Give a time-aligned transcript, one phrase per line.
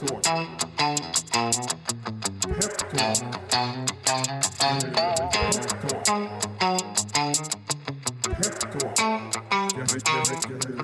[0.00, 0.22] Peptalk.
[2.42, 3.20] Peptalk.
[3.20, 3.30] Peptalk.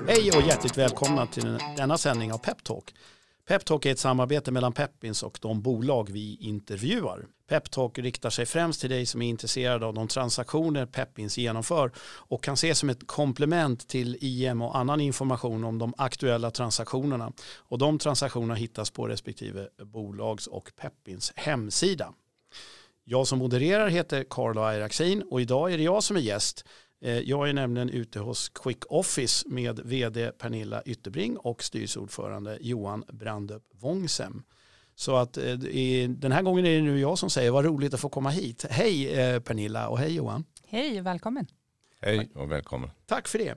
[0.07, 2.93] Hej och hjärtligt välkomna till denna sändning av Peptalk.
[3.47, 7.25] Peptalk är ett samarbete mellan Peppins och de bolag vi intervjuar.
[7.49, 12.43] Peptalk riktar sig främst till dig som är intresserad av de transaktioner Peppins genomför och
[12.43, 17.31] kan ses som ett komplement till IM och annan information om de aktuella transaktionerna.
[17.57, 22.13] Och de transaktionerna hittas på respektive bolags och Peppins hemsida.
[23.03, 26.65] Jag som modererar heter Carlo Airaxin och idag är det jag som är gäst.
[27.01, 33.03] Eh, Jag är nämligen ute hos Quick Office med vd Pernilla Ytterbring och styrelseordförande Johan
[33.13, 34.43] Brandup Wångsem.
[34.95, 35.43] Så att eh,
[36.09, 38.65] den här gången är det nu jag som säger vad roligt att få komma hit.
[38.69, 40.45] Hej eh, Pernilla och hej Johan.
[40.67, 41.47] Hej och välkommen.
[42.01, 42.89] Hej och välkommen.
[43.05, 43.55] Tack för det.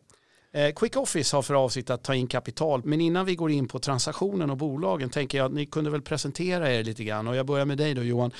[0.77, 3.79] Quick Office har för avsikt att ta in kapital, men innan vi går in på
[3.79, 7.29] transaktionen och bolagen tänker jag att ni kunde väl presentera er lite grann.
[7.29, 8.31] Och jag börjar med dig då Johan,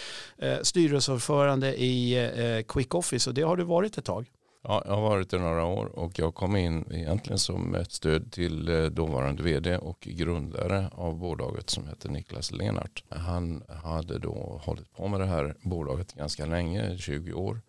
[0.63, 4.31] styrelseordförande i Quick Office och det har du varit ett tag.
[4.63, 8.33] Ja, jag har varit där några år och jag kom in egentligen som ett stöd
[8.33, 13.05] till eh, dåvarande vd och grundare av bolaget som heter Niklas Lenart.
[13.09, 17.61] Han hade då hållit på med det här bolaget ganska länge, 20 år.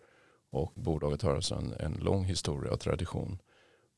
[0.50, 3.38] Och bolaget har alltså en, en lång historia och tradition.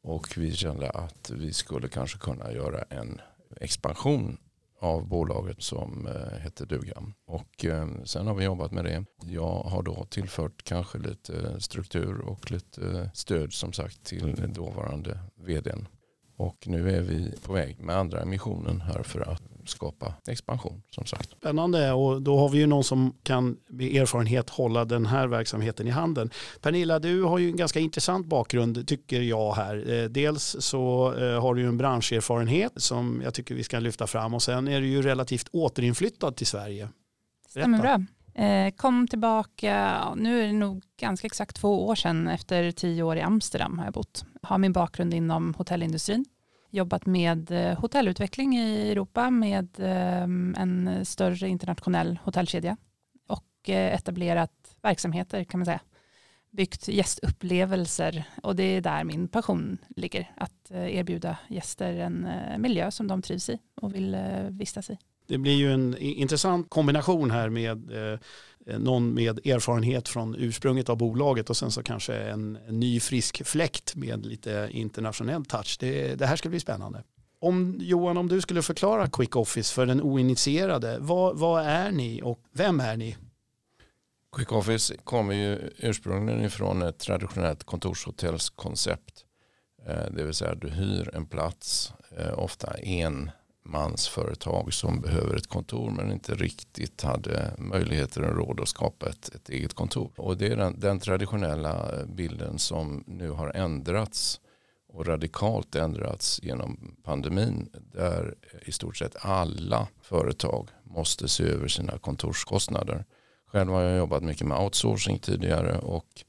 [0.02, 3.20] Och vi kände att vi skulle kanske kunna göra en
[3.60, 4.38] expansion
[4.84, 7.14] av bolaget som eh, hette Dugam.
[7.26, 9.04] Och eh, sen har vi jobbat med det.
[9.24, 15.88] Jag har då tillfört kanske lite struktur och lite stöd som sagt till dåvarande vdn.
[16.36, 21.06] Och nu är vi på väg med andra emissionen här för att skapa expansion som
[21.06, 21.30] sagt.
[21.30, 25.86] Spännande och då har vi ju någon som kan med erfarenhet hålla den här verksamheten
[25.86, 26.30] i handen.
[26.60, 29.92] Pernilla, du har ju en ganska intressant bakgrund tycker jag här.
[29.92, 34.06] Eh, Dels så eh, har du ju en branscherfarenhet som jag tycker vi ska lyfta
[34.06, 36.88] fram och sen är du ju relativt återinflyttad till Sverige.
[37.48, 38.00] Stämmer bra.
[38.44, 43.16] Eh, kom tillbaka, nu är det nog ganska exakt två år sedan, efter tio år
[43.16, 44.24] i Amsterdam har jag bott.
[44.42, 46.24] Har min bakgrund inom hotellindustrin.
[46.74, 50.22] Jobbat med eh, hotellutveckling i Europa med eh,
[50.62, 52.76] en större internationell hotellkedja
[53.26, 55.80] och eh, etablerat verksamheter kan man säga.
[56.50, 60.30] Byggt gästupplevelser och det är där min passion ligger.
[60.36, 64.16] Att erbjuda gäster en miljö som de trivs i och vill
[64.50, 64.98] vistas i.
[65.26, 68.18] Det blir ju en intressant kombination här med eh,
[68.66, 73.00] Eh, någon med erfarenhet från ursprunget av bolaget och sen så kanske en, en ny
[73.00, 75.76] frisk fläkt med lite internationell touch.
[75.80, 77.02] Det, det här ska bli spännande.
[77.40, 82.22] Om, Johan, om du skulle förklara Quick Office för den oinitierade, vad, vad är ni
[82.22, 83.16] och vem är ni?
[84.36, 89.24] Quick Office kommer ju ursprungligen ifrån ett traditionellt kontorshotellskoncept.
[89.86, 93.30] Eh, det vill säga du hyr en plats, eh, ofta en
[93.64, 99.34] mansföretag som behöver ett kontor men inte riktigt hade möjligheter och råd att skapa ett,
[99.34, 100.10] ett eget kontor.
[100.16, 104.40] Och det är den, den traditionella bilden som nu har ändrats
[104.88, 111.98] och radikalt ändrats genom pandemin där i stort sett alla företag måste se över sina
[111.98, 113.04] kontorskostnader.
[113.46, 116.24] Själv har jag jobbat mycket med outsourcing tidigare och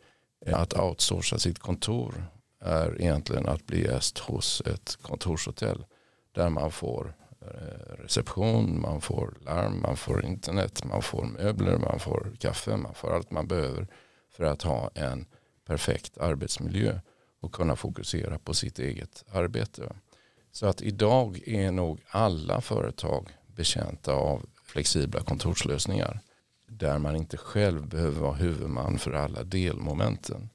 [0.46, 2.26] eh, att outsourca sitt kontor
[2.60, 5.86] är egentligen att bli gäst hos ett kontorshotell
[6.32, 7.14] där man får
[7.54, 12.94] Eh, reception, man får larm, man får internet, man får möbler, man får kaffe, man
[12.94, 13.88] får allt man behöver
[14.32, 15.26] för att ha en
[15.66, 17.00] perfekt arbetsmiljö
[17.42, 19.96] och kunna fokusera på sitt eget arbete.
[20.52, 26.20] Så att idag är nog alla företag betjänta av flexibla kontorslösningar
[26.68, 30.50] där man inte själv behöver vara huvudman för alla delmomenten.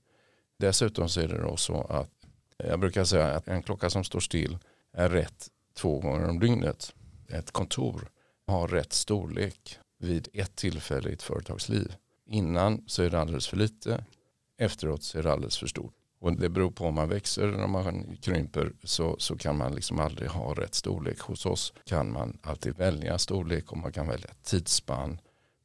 [0.58, 2.10] Dessutom så är det då så att
[2.56, 4.58] jag brukar säga att en klocka som står still
[4.92, 6.94] är rätt två gånger om dygnet.
[7.28, 8.08] Ett kontor
[8.47, 11.94] har rätt storlek vid ett tillfälle i ett företagsliv.
[12.26, 14.04] Innan så är det alldeles för lite,
[14.58, 15.94] efteråt så är det alldeles för stort.
[16.20, 19.75] Och det beror på om man växer eller om man krymper så, så kan man
[19.75, 21.20] liksom aldrig ha rätt storlek.
[21.20, 25.20] Hos oss kan man alltid välja storlek och man kan välja tidsspann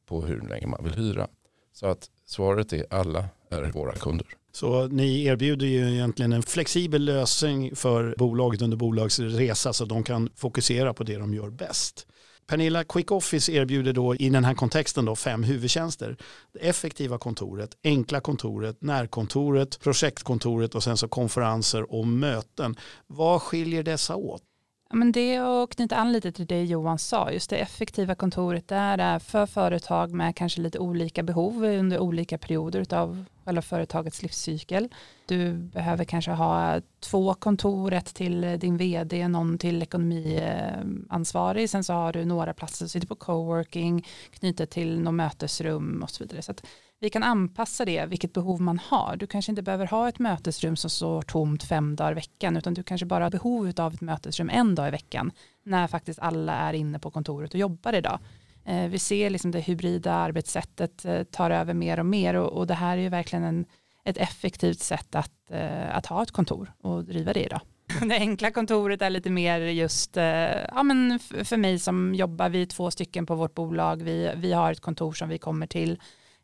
[0.06, 1.28] på hur länge man vill hyra.
[1.72, 4.26] Så att svaret är alla är våra kunder.
[4.52, 10.28] Så ni erbjuder ju egentligen en flexibel lösning för bolaget under bolagsresa så de kan
[10.34, 12.06] fokusera på det de gör bäst.
[12.46, 16.16] Pernilla, Quick Office erbjuder då i den här kontexten då fem huvudtjänster.
[16.52, 22.76] Det effektiva kontoret, enkla kontoret, närkontoret, projektkontoret och sen så konferenser och möten.
[23.06, 24.42] Vad skiljer dessa åt?
[24.90, 28.98] Men det att knyta an lite till det Johan sa, just det effektiva kontoret där
[28.98, 34.88] är för företag med kanske lite olika behov under olika perioder av själva företagets livscykel.
[35.26, 41.92] Du behöver kanske ha två kontor, ett till din vd, någon till ekonomiansvarig, sen så
[41.92, 46.42] har du några platser som sitter på coworking, knutet till något mötesrum och så vidare.
[46.42, 46.66] Så att
[47.00, 49.16] vi kan anpassa det vilket behov man har.
[49.16, 52.74] Du kanske inte behöver ha ett mötesrum som står tomt fem dagar i veckan utan
[52.74, 55.32] du kanske bara har behov av ett mötesrum en dag i veckan
[55.62, 58.18] när faktiskt alla är inne på kontoret och jobbar idag.
[58.64, 62.74] Eh, vi ser liksom det hybrida arbetssättet eh, tar över mer och mer och, det
[62.74, 63.64] här är ju verkligen en,
[64.04, 67.60] ett effektivt sätt att, eh, att ha ett kontor och driva det idag.
[68.00, 72.66] Det enkla kontoret är lite mer just, ja men för mig som jobbar, vi är
[72.66, 75.98] två stycken på vårt bolag, vi, vi har ett kontor som vi kommer till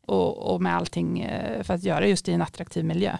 [0.06, 3.16] och, och med allting eh, för att göra just i en attraktiv miljö.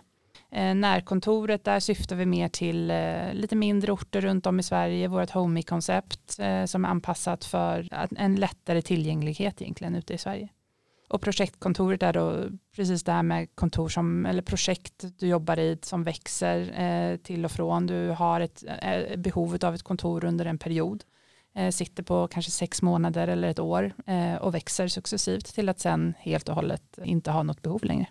[0.51, 5.09] Eh, närkontoret, där syftar vi mer till eh, lite mindre orter runt om i Sverige,
[5.09, 10.49] vårt homey-koncept som är anpassat för en lättare tillgänglighet egentligen ute i Sverige.
[11.09, 12.45] Och projektkontoret är då
[12.77, 17.51] precis det här med kontor som, eller projekt du jobbar i som växer till och
[17.51, 17.87] från.
[17.87, 18.65] Du har ett
[19.17, 21.05] behov av ett kontor under en period.
[21.55, 25.81] Eh, sitter på kanske sex månader eller ett år eh, och växer successivt till att
[25.81, 28.07] sen helt och hållet inte ha något behov längre.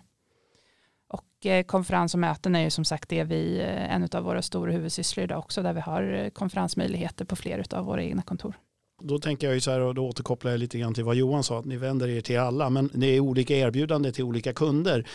[1.08, 4.72] Och eh, konferens och möten är ju som sagt det vi, en av våra stora
[4.72, 8.54] huvudsysslor idag också, där vi har konferensmöjligheter på fler av våra egna kontor.
[9.02, 11.44] Då tänker jag ju så här och då återkopplar jag lite grann till vad Johan
[11.44, 15.08] sa, att ni vänder er till alla, men det är olika erbjudanden till olika kunder.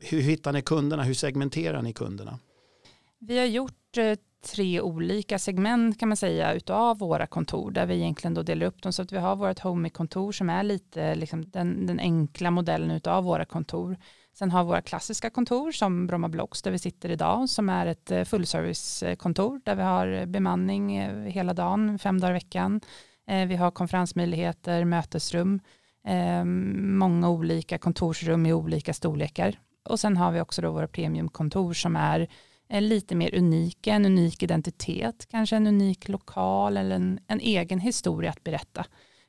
[0.00, 1.02] Hur hittar ni kunderna?
[1.02, 2.38] Hur segmenterar ni kunderna?
[3.26, 4.14] Vi har gjort eh,
[4.54, 8.82] tre olika segment kan man säga utav våra kontor där vi egentligen då delar upp
[8.82, 12.90] dem så att vi har vårt homey-kontor som är lite liksom den, den enkla modellen
[12.90, 13.96] utav våra kontor.
[14.34, 17.86] Sen har vi våra klassiska kontor som Bromma Blocks där vi sitter idag som är
[17.86, 22.80] ett eh, fullservicekontor där vi har bemanning eh, hela dagen, fem dagar i veckan.
[23.26, 25.60] Vi har konferensmöjligheter, mötesrum,
[26.98, 29.58] många olika kontorsrum i olika storlekar.
[29.84, 32.28] Och sen har vi också då våra premiumkontor som är
[32.72, 37.80] Eh, lite mer unika, en unik identitet, kanske en unik lokal eller en, en egen
[37.80, 38.86] historia att berätta.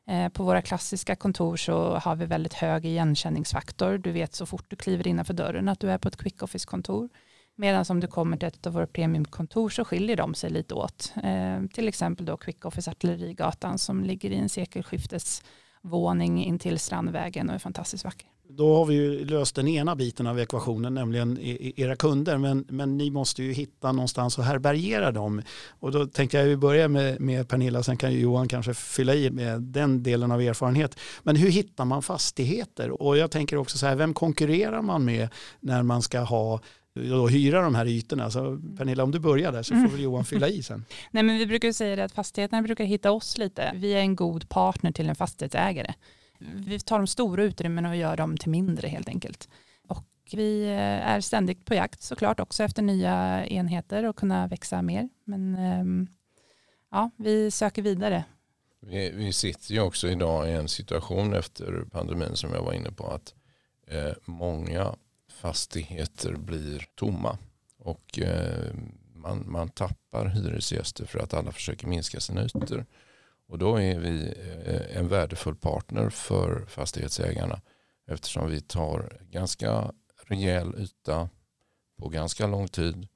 [0.08, 3.98] Eh, på våra klassiska kontor så har vi väldigt hög igenkänningsfaktor.
[3.98, 7.10] Du vet så fort du kliver innanför dörren att du är på ett quick office-kontor.
[7.56, 11.14] Medan om du kommer till ett av våra premiumkontor så skiljer de sig lite åt.
[11.24, 17.50] Eh, till exempel då Quick Office Artillerigatan som ligger i en sekelskiftesvåning in till Strandvägen
[17.50, 18.28] och är fantastiskt vacker.
[18.56, 22.38] Då har vi ju löst den ena biten av ekvationen, nämligen e-, e-, era kunder.
[22.38, 25.42] Men, men ni måste ju hitta någonstans att härbärgera dem.
[25.80, 29.30] Och då tänkte jag börja med, med Pernilla, sen kan ju Johan kanske fylla i
[29.30, 31.00] med den delen av erfarenhet.
[31.24, 33.02] Men hur hittar man fastigheter?
[33.02, 35.30] Och jag tänker också så här, vem konkurrerar man med
[35.60, 36.60] när man ska ha
[37.22, 38.32] och hyra de här ytorna.
[38.32, 40.86] Så Pernilla, om du börjar där så får väl Johan fylla i sen.
[41.12, 43.72] Nej, men vi brukar säga det att fastigheterna brukar hitta oss lite.
[43.76, 45.94] Vi är en god partner till en fastighetsägare
[46.56, 49.50] vi tar de stora utrymmena och gör dem till mindre helt enkelt.
[49.88, 54.82] Och vi eh, är ständigt på jakt såklart också efter nya enheter och kunna växa
[54.82, 55.10] mer.
[55.24, 56.08] Men ehm,
[56.92, 58.24] ja, vi söker vidare.
[58.80, 62.92] Vi, vi sitter ju också idag i en situation efter pandemin som jag var inne
[62.92, 63.34] på att
[63.88, 64.96] eh, många
[65.30, 67.38] fastigheter blir tomma
[67.78, 68.74] och eh,
[69.16, 72.86] man, man tappar hyresgäster för att alla försöker minska sina ytor.
[73.54, 74.34] Och då är vi
[74.66, 77.62] eh, en värdefull partner för fastighetsägarna
[78.08, 79.92] eftersom vi tar ganska
[80.28, 81.30] rejäl yta
[81.98, 83.08] på ganska lång tid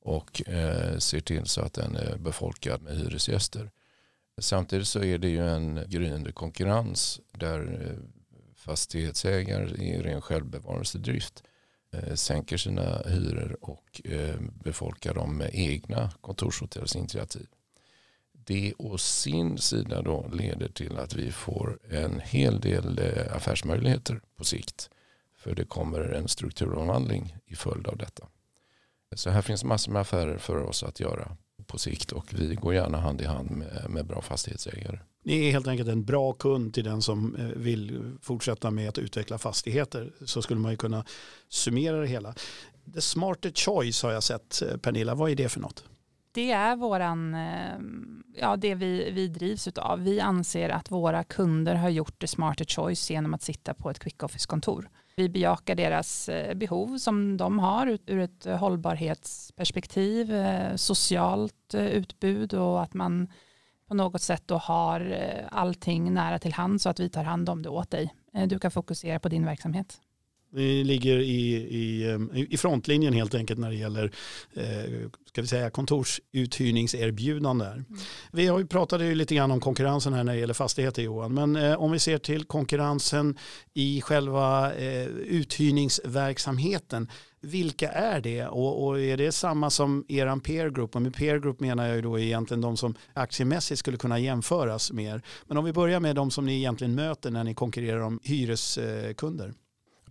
[0.00, 3.70] och eh, ser till så att den är befolkad med hyresgäster.
[4.38, 7.98] Samtidigt så är det ju en gryende konkurrens där eh,
[8.54, 11.42] fastighetsägare i ren självbevarelsedrift
[12.14, 14.02] sänker sina hyror och
[14.64, 17.46] befolkar dem med egna kontorshotellsinitiativ
[18.46, 24.20] det å sin sida då leder till att vi får en hel del eh, affärsmöjligheter
[24.36, 24.90] på sikt.
[25.38, 28.26] För det kommer en strukturomvandling i följd av detta.
[29.14, 31.36] Så här finns massor med affärer för oss att göra
[31.66, 34.98] på sikt och vi går gärna hand i hand med, med bra fastighetsägare.
[35.22, 38.98] Ni är helt enkelt en bra kund till den som eh, vill fortsätta med att
[38.98, 40.12] utveckla fastigheter.
[40.24, 41.04] Så skulle man ju kunna
[41.48, 42.34] summera det hela.
[42.94, 45.14] The Smarter Choice har jag sett, eh, Pernilla.
[45.14, 45.84] Vad är det för något?
[46.36, 47.78] Det är våran, eh,
[48.34, 50.00] ja, det vi, vi drivs av.
[50.00, 53.98] Vi anser att våra kunder har gjort det smarter choice genom att sitta på ett
[53.98, 54.90] quick office-kontor.
[55.16, 62.82] Vi bejakar deras eh, behov som de har ur ett hållbarhetsperspektiv, eh, socialt utbud och
[62.82, 63.28] att man
[63.88, 65.16] på något sätt då har
[65.48, 68.14] allting nära till hand så att vi tar hand om det åt dig.
[68.46, 70.00] Du kan fokusera på din verksamhet.
[70.50, 74.10] Vi ligger i, i, eh, i frontlinjen helt enkelt när det gäller
[74.54, 77.72] eh, ska vi säga, kontorsuthyrningserbjudanden.
[77.72, 77.84] Mm.
[78.32, 81.34] Vi har ju pratat ju lite grann om konkurrensen här när det gäller fastigheter Johan.
[81.34, 83.38] Men eh, om vi ser till konkurrensen
[83.74, 87.10] i själva eh, uthyrningsverksamheten.
[87.40, 90.96] Vilka är det och, och, är det samma som er peer group?
[90.96, 94.92] Och med peer group menar jag ju då egentligen de som aktiemässigt skulle kunna jämföras
[94.92, 98.20] med Men om vi börjar med de som ni egentligen möter när ni konkurrerar om
[98.22, 99.54] hyreskunder.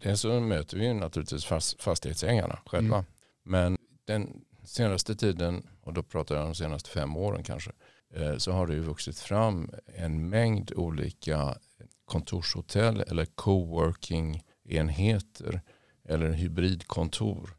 [0.02, 1.46] Dels så möter vi naturligtvis
[1.80, 2.98] fastighetsägarna själva.
[2.98, 3.06] Mm.
[3.44, 7.72] Men den senaste tiden, och då pratar jag om de senaste fem åren kanske,
[8.14, 11.58] eh, så har det ju vuxit fram en mängd olika
[12.06, 15.62] kontorshotell eller coworking-enheter
[16.08, 17.50] eller hybridkontor.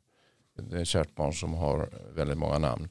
[0.56, 2.88] Det är kärt barn som har väldigt många namn.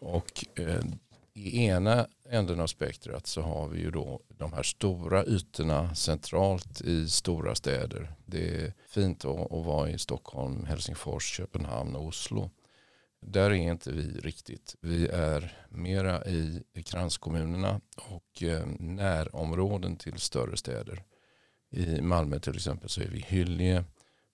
[0.00, 0.84] Och eh,
[1.34, 6.80] i ena änden av spektrat så har vi ju då de här stora ytorna centralt
[6.80, 8.12] i stora städer.
[8.26, 12.50] Det är fint att, att vara i Stockholm, Helsingfors, Köpenhamn och Oslo.
[13.22, 14.76] Där är inte vi riktigt.
[14.80, 21.02] Vi är mera i, kranskommunerna och eh, närområden till större städer.
[21.70, 23.84] I Malmö till exempel så är vi Hyllie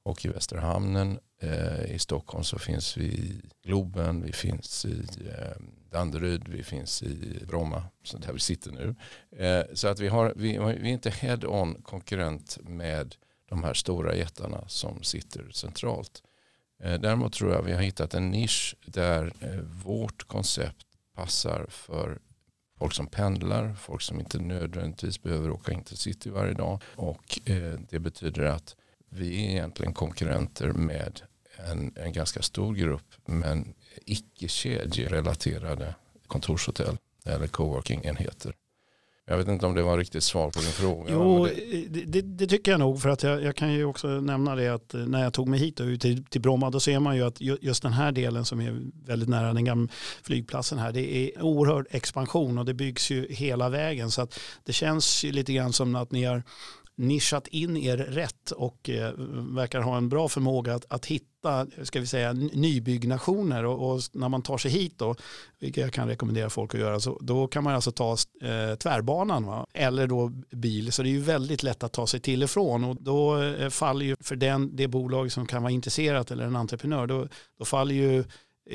[0.07, 1.19] och i Västerhamnen.
[1.41, 7.03] Eh, I Stockholm så finns vi i Globen, vi finns i eh, Danderyd, vi finns
[7.03, 8.95] i Bromma, så där vi sitter nu.
[9.45, 13.15] Eh, så att vi, har, vi, vi är inte head-on konkurrent med
[13.49, 16.23] de här stora jättarna som sitter centralt.
[16.83, 22.19] Eh, däremot tror jag vi har hittat en nisch där eh, vårt koncept passar för
[22.79, 26.83] folk som pendlar, folk som inte nödvändigtvis behöver åka in till city varje dag.
[26.97, 28.77] Och eh, det betyder att
[29.11, 31.21] vi är egentligen konkurrenter med
[31.57, 35.95] en, en ganska stor grupp men icke-kedjerelaterade
[36.27, 38.55] kontorshotell eller coworking-enheter.
[39.29, 41.13] Jag vet inte om det var riktigt svar på din fråga.
[41.13, 42.05] Jo, det...
[42.05, 43.03] Det, det, tycker jag nog.
[43.03, 45.81] För att jag, jag, kan ju också nämna det att när jag tog mig hit
[45.81, 48.61] och ut till, till Bromma då ser man ju att just den här delen som
[48.61, 53.27] är väldigt nära den gamla flygplatsen här det är oerhörd expansion och det byggs ju
[53.31, 54.11] hela vägen.
[54.11, 56.43] Så att det känns ju lite grann som att ni har
[56.97, 59.13] nischat in er rätt och eh,
[59.55, 64.29] verkar ha en bra förmåga att, att hitta ska vi säga, nybyggnationer och, och, när
[64.29, 65.15] man tar sig hit då,
[65.59, 68.13] vilket jag kan rekommendera folk att göra, så då kan man alltså ta
[68.43, 69.67] eh, tvärbanan va?
[69.75, 70.93] eller då bil.
[70.93, 73.69] Så det är ju väldigt lätt att ta sig till och från och då eh,
[73.69, 77.65] faller ju för den, det bolag som kan vara intresserat eller en entreprenör, då, då
[77.65, 78.25] faller ju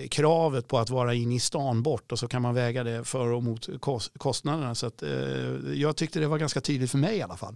[0.10, 3.28] kravet på att vara inne i stan bort och så kan man väga det för
[3.28, 3.70] och mot
[4.18, 4.76] kostnaderna.
[4.76, 5.12] Så att, eh,
[5.74, 7.56] jag tyckte det var ganska tydligt för mig i alla fall.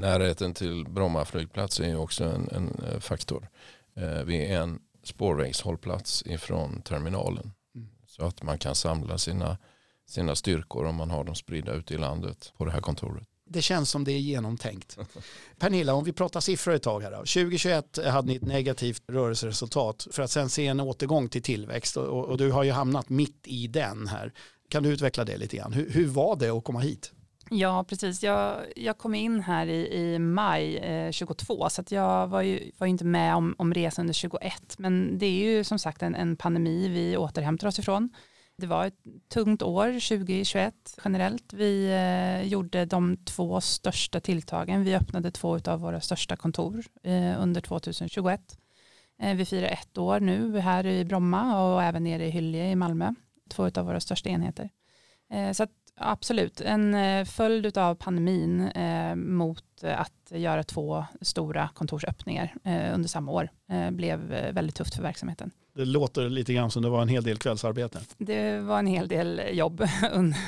[0.00, 3.48] Närheten till Bromma flygplats är också en, en eh, faktor.
[3.94, 7.52] Eh, vi är en spårvägshållplats ifrån terminalen.
[7.74, 7.88] Mm.
[8.06, 9.58] Så att man kan samla sina,
[10.06, 13.62] sina styrkor om man har dem spridda ute i landet på det här kontoret det
[13.62, 14.98] känns som det är genomtänkt.
[15.58, 17.16] Pernilla, om vi pratar siffror ett tag här då.
[17.16, 22.24] 2021 hade ni ett negativt rörelseresultat för att sen se en återgång till tillväxt och,
[22.24, 24.32] och du har ju hamnat mitt i den här.
[24.68, 25.72] Kan du utveckla det lite grann?
[25.72, 27.12] Hur, hur var det att komma hit?
[27.50, 28.22] Ja, precis.
[28.22, 32.70] Jag, jag kom in här i, i maj eh, 22 så att jag var ju
[32.78, 34.74] var inte med om, om resan under 21.
[34.78, 38.10] Men det är ju som sagt en, en pandemi vi återhämtar oss ifrån.
[38.58, 41.52] Det var ett tungt år 2021 generellt.
[41.52, 44.84] Vi eh, gjorde de två största tilltagen.
[44.84, 48.58] Vi öppnade två av våra största kontor eh, under 2021.
[49.18, 52.76] Eh, vi firar ett år nu här i Bromma och även nere i Hyllie i
[52.76, 53.14] Malmö.
[53.50, 54.70] Två av våra största enheter.
[55.30, 61.68] Eh, så att, absolut, en eh, följd av pandemin eh, mot att göra två stora
[61.74, 62.54] kontorsöppningar
[62.94, 63.48] under samma år
[63.90, 64.18] blev
[64.52, 65.50] väldigt tufft för verksamheten.
[65.74, 68.00] Det låter lite grann som det var en hel del kvällsarbete.
[68.18, 69.80] Det var en hel del jobb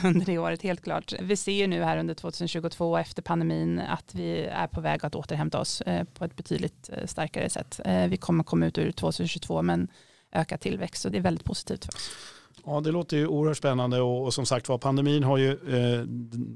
[0.05, 1.15] under det året, helt klart.
[1.21, 5.61] Vi ser nu här under 2022 efter pandemin att vi är på väg att återhämta
[5.61, 5.83] oss
[6.15, 7.81] på ett betydligt starkare sätt.
[8.09, 9.89] Vi kommer komma ut ur 2022 men
[10.33, 12.11] öka tillväxt och det är väldigt positivt för oss.
[12.71, 16.05] Ja, det låter ju oerhört spännande och, och som sagt var pandemin har ju, eh,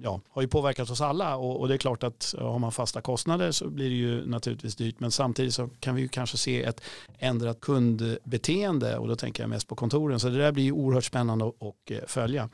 [0.02, 3.00] ja, har ju påverkat oss alla och, och, det är klart att har man fasta
[3.00, 6.62] kostnader så blir det ju naturligtvis dyrt men samtidigt så kan vi ju kanske se
[6.62, 6.80] ett
[7.18, 11.04] ändrat kundbeteende och då tänker jag mest på kontoren så det där blir ju oerhört
[11.04, 12.48] spännande att och, eh, följa.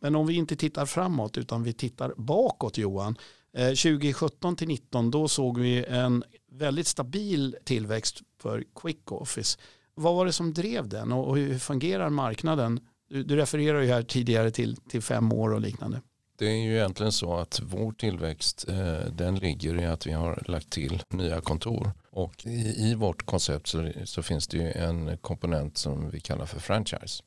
[0.00, 3.16] Men om vi inte tittar framåt utan vi tittar bakåt Johan,
[3.56, 9.58] eh, 2017 till 2019 då såg vi en väldigt stabil tillväxt för Quick Office.
[9.94, 12.80] Vad var det som drev den och hur fungerar marknaden
[13.12, 16.00] du, du refererar ju här tidigare till, till fem år och liknande.
[16.36, 20.42] Det är ju egentligen så att vår tillväxt eh, den ligger i att vi har
[20.46, 21.92] lagt till nya kontor.
[22.10, 26.46] Och i, i vårt koncept så, så, finns det ju en komponent som vi kallar
[26.46, 27.22] för franchise.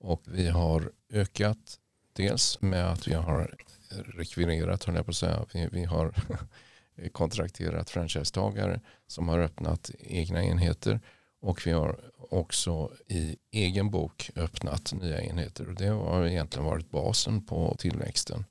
[0.00, 1.78] Och vi har ökat
[2.12, 3.54] dels med att vi har
[3.90, 5.44] rekvirerat, höll jag på att säga.
[5.52, 6.14] Vi, vi har
[7.12, 11.00] kontrakterat franchisetagare som har öppnat egna enheter
[11.40, 16.90] och vi har också i egen bok öppnat nya enheter och det har egentligen varit
[16.90, 18.44] basen på tillväxten.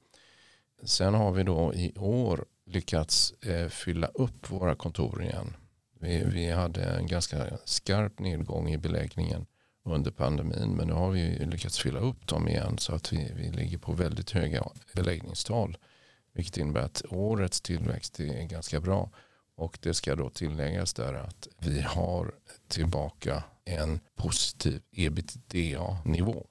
[0.83, 5.53] Sen har vi då i år lyckats eh, fylla upp våra kontor igen.
[5.99, 9.45] Vi, vi hade en ganska skarp nedgång i beläggningen
[9.83, 13.51] under pandemin men nu har vi lyckats fylla upp dem igen så att vi, vi
[13.51, 14.63] ligger på väldigt höga
[14.93, 15.77] beläggningstal.
[16.33, 19.09] Vilket innebär att årets tillväxt är ganska bra.
[19.57, 22.31] Och det ska då tilläggas där att vi har
[22.67, 26.45] tillbaka en positiv ebitda-nivå.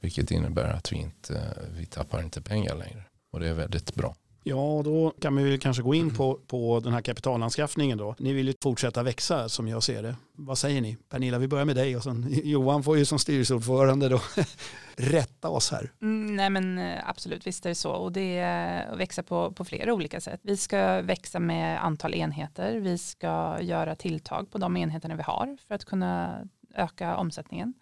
[0.00, 3.04] Vilket innebär att vi inte vi tappar inte pengar längre.
[3.30, 4.16] Och det är väldigt bra.
[4.44, 8.14] Ja, då kan vi kanske gå in på, på den här kapitalanskaffningen då.
[8.18, 10.16] Ni vill ju fortsätta växa som jag ser det.
[10.32, 10.96] Vad säger ni?
[11.08, 14.20] Pernilla, vi börjar med dig och sen Johan får ju som styrelseordförande då
[14.96, 15.92] rätta oss här.
[16.02, 17.90] Mm, nej men eh, absolut, visst är det så.
[17.90, 20.40] Och det är att växa på, på flera olika sätt.
[20.42, 22.76] Vi ska växa med antal enheter.
[22.80, 26.40] Vi ska göra tilltag på de enheterna vi har för att kunna
[26.74, 27.74] öka omsättningen.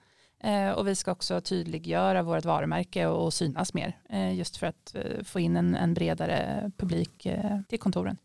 [0.45, 3.97] Eh, och vi ska också tydliggöra vårt varumärke och synas mer.
[4.09, 7.27] Eh, just för att eh, få in en, en bredare publik
[7.69, 8.17] till kontoren.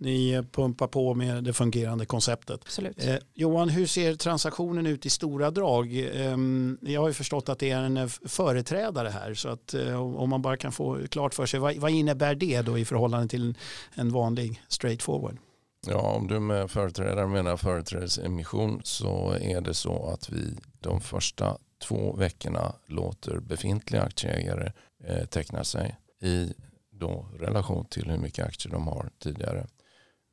[0.00, 2.60] Ni pumpar på med det fungerande konceptet.
[2.64, 3.04] Absolut.
[3.04, 5.96] Eh, Johan, hur ser transaktionen ut i stora drag?
[5.96, 6.36] Eh,
[6.80, 9.34] jag har ju förstått att det är en företrädare här.
[9.34, 12.62] Så att, eh, om man bara kan få klart för sig, vad, vad innebär det
[12.62, 13.54] då i förhållande till en,
[13.94, 15.38] en vanlig straightforward?
[15.86, 21.58] Ja, om du med företrädare menar företrädesemission så är det så att vi de första
[21.82, 24.72] två veckorna låter befintliga aktieägare
[25.04, 26.54] eh, teckna sig i
[26.90, 29.66] då relation till hur mycket aktier de har tidigare.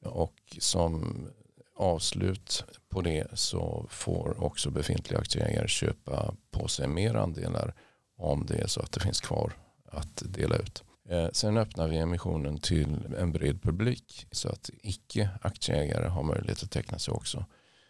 [0.05, 1.27] Och som
[1.75, 7.73] avslut på det så får också befintliga aktieägare köpa på sig mer andelar
[8.17, 9.53] om det är så att det finns kvar
[9.85, 10.84] att dela ut.
[11.09, 16.63] Eh, sen öppnar vi emissionen till en bred publik så att icke aktieägare har möjlighet
[16.63, 17.45] att teckna sig också.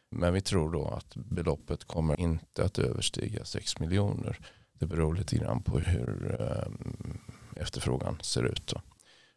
[0.09, 4.39] Men vi tror då att beloppet kommer inte att överstiga 6 miljoner.
[4.79, 8.67] Det beror lite grann på hur eh, efterfrågan ser ut.
[8.67, 8.81] då.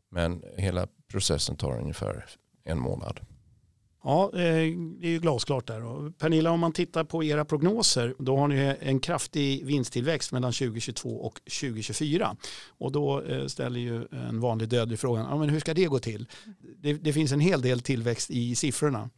[0.09, 2.25] Men hela processen tar ungefär
[2.65, 3.21] en månad.
[4.05, 6.11] Ja, eh, det är ju glasklart där.
[6.11, 11.09] Pernilla, om man tittar på era prognoser, då har ni en kraftig vinsttillväxt mellan 2022
[11.09, 12.37] och 2024.
[12.69, 15.99] Och då eh, ställer ju en vanlig dödlig frågan, ja, men hur ska det gå
[15.99, 16.29] till?
[16.77, 19.11] Det, det finns en hel del tillväxt i siffrorna.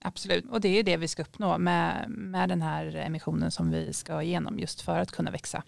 [0.00, 3.92] Absolut, och det är det vi ska uppnå med, med den här emissionen som vi
[3.92, 5.62] ska igenom just för att kunna växa.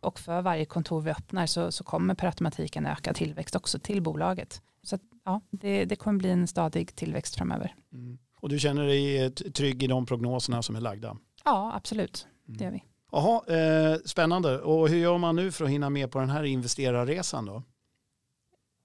[0.00, 3.78] Och för varje kontor vi öppnar så, så kommer per automatik en ökad tillväxt också
[3.78, 4.62] till bolaget.
[4.82, 7.74] Så att, ja, det, det kommer bli en stadig tillväxt framöver.
[7.92, 8.18] Mm.
[8.40, 11.16] Och du känner dig trygg i de prognoserna som är lagda?
[11.44, 12.26] Ja, absolut.
[12.48, 12.58] Mm.
[12.58, 12.84] Det gör vi.
[13.12, 14.58] Jaha, eh, spännande.
[14.58, 17.62] Och hur gör man nu för att hinna med på den här investerarresan då?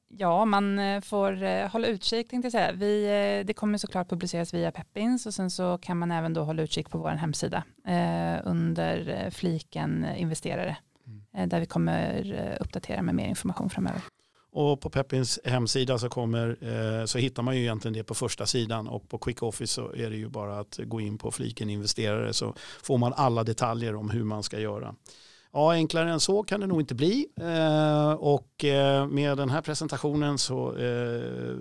[0.09, 2.71] Ja, man eh, får eh, hålla utkik tänkte jag säga.
[2.71, 6.43] Vi, eh, det kommer såklart publiceras via Peppins och sen så kan man även då
[6.43, 10.77] hålla utkik på vår hemsida eh, under fliken investerare
[11.33, 11.49] mm.
[11.49, 14.01] där vi kommer uppdatera med mer information framöver.
[14.57, 18.45] Och på Peppins hemsida så, kommer, eh, så hittar man ju egentligen det på första
[18.45, 21.69] sidan och på Quick Office så är det ju bara att gå in på fliken
[21.69, 24.95] investerare så får man alla detaljer om hur man ska göra.
[25.53, 27.27] Ja, enklare än så kan det nog inte bli.
[27.41, 31.55] Eh, och eh, med den här presentationen så eh,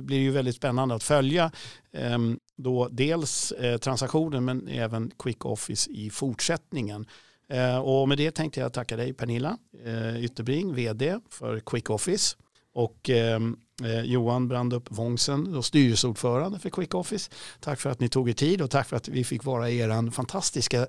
[0.00, 1.50] blir det ju väldigt spännande att följa
[1.92, 7.06] ehm, då dels eh, transaktionen men även Quick Office i fortsättningen.
[7.50, 12.36] Eh, och med det tänkte jag tacka dig Pernilla eh, Ytterbring, vd för Quick Office
[12.74, 17.30] och ehm, eh, Johan Brandup Wångsen, styrelseordförande för Quick Office.
[17.60, 19.78] Tack för att ni tog er tid och tack för att vi fick vara i
[19.78, 20.86] er fantastiska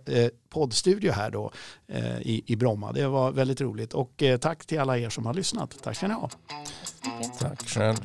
[0.50, 1.52] poddstudio här då
[2.24, 2.92] i Bromma.
[2.92, 5.76] Det var väldigt roligt och tack till alla er som har lyssnat.
[5.84, 6.30] Tack ska ni ha.
[7.40, 7.98] Tack själv.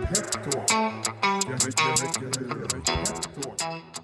[0.00, 1.19] Högt
[1.78, 2.36] Resurrected.
[2.36, 2.98] Resurrected.
[3.38, 3.99] Resurrected.